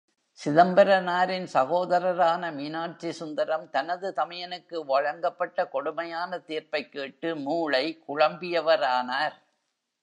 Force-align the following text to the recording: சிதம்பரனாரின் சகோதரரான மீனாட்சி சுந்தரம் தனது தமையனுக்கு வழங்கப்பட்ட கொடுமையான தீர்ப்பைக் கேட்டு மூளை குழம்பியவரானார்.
சிதம்பரனாரின் 0.45 1.47
சகோதரரான 1.53 2.51
மீனாட்சி 2.51 3.11
சுந்தரம் 3.11 3.69
தனது 3.69 4.13
தமையனுக்கு 4.15 4.85
வழங்கப்பட்ட 4.85 5.67
கொடுமையான 5.67 6.39
தீர்ப்பைக் 6.39 6.91
கேட்டு 6.91 7.35
மூளை 7.35 8.03
குழம்பியவரானார். 8.07 9.33